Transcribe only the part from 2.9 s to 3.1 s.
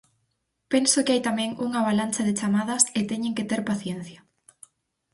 e